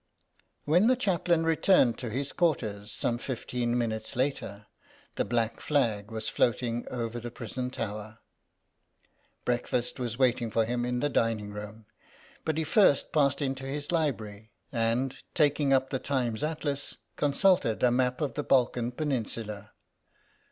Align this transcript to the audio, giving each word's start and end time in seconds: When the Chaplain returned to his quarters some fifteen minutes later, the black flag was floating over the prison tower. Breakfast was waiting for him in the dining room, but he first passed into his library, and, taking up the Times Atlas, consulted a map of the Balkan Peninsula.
When 0.65 0.87
the 0.87 0.95
Chaplain 0.95 1.43
returned 1.43 1.99
to 1.99 2.09
his 2.09 2.31
quarters 2.31 2.91
some 2.91 3.19
fifteen 3.19 3.77
minutes 3.77 4.15
later, 4.15 4.65
the 5.13 5.23
black 5.25 5.59
flag 5.59 6.09
was 6.09 6.27
floating 6.27 6.87
over 6.89 7.19
the 7.19 7.29
prison 7.29 7.69
tower. 7.69 8.17
Breakfast 9.45 9.99
was 9.99 10.17
waiting 10.17 10.49
for 10.49 10.65
him 10.65 10.85
in 10.85 11.01
the 11.01 11.07
dining 11.09 11.51
room, 11.53 11.85
but 12.43 12.57
he 12.57 12.63
first 12.63 13.11
passed 13.11 13.43
into 13.43 13.65
his 13.67 13.91
library, 13.91 14.49
and, 14.71 15.17
taking 15.35 15.71
up 15.71 15.91
the 15.91 15.99
Times 15.99 16.41
Atlas, 16.43 16.97
consulted 17.15 17.83
a 17.83 17.91
map 17.91 18.21
of 18.21 18.33
the 18.33 18.43
Balkan 18.43 18.91
Peninsula. 18.93 19.69